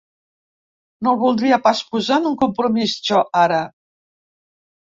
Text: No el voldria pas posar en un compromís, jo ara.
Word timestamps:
No 1.07 1.11
el 1.15 1.19
voldria 1.23 1.59
pas 1.67 1.83
posar 1.93 2.19
en 2.23 2.27
un 2.31 2.39
compromís, 2.45 2.97
jo 3.11 3.23
ara. 3.45 3.63